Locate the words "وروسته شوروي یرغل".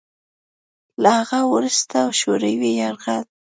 1.53-3.23